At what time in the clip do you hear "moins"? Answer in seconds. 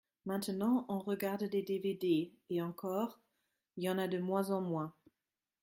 4.17-4.49, 4.59-4.95